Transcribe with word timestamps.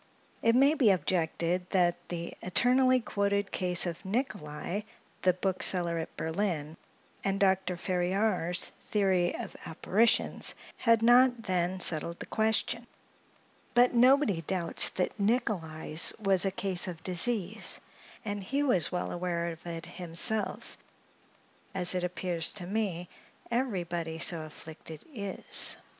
It 0.41 0.55
may 0.55 0.73
be 0.73 0.89
objected 0.89 1.69
that 1.69 2.09
the 2.09 2.33
eternally 2.41 2.99
quoted 3.01 3.51
case 3.51 3.85
of 3.85 4.03
Nicolai, 4.03 4.81
the 5.21 5.33
bookseller 5.33 5.99
at 5.99 6.17
Berlin, 6.17 6.75
and 7.23 7.39
Dr. 7.39 7.77
Ferriar's 7.77 8.65
"Theory 8.89 9.35
of 9.35 9.55
Apparitions," 9.63 10.55
had 10.77 11.03
not 11.03 11.43
then 11.43 11.79
settled 11.79 12.19
the 12.19 12.25
question; 12.25 12.87
but 13.75 13.93
nobody 13.93 14.41
doubts 14.41 14.89
that 14.89 15.19
Nicolai's 15.19 16.15
was 16.17 16.45
a 16.45 16.51
case 16.51 16.87
of 16.87 17.03
disease; 17.03 17.79
and 18.25 18.41
he 18.41 18.63
was 18.63 18.91
well 18.91 19.11
aware 19.11 19.49
of 19.51 19.63
it 19.67 19.85
himself, 19.85 20.77
as 21.75 21.93
it 21.93 22.03
appears 22.03 22.53
to 22.53 22.65
me, 22.65 23.07
everybody 23.51 24.17
so 24.17 24.41
afflicted, 24.45 25.03
is. 25.13 25.77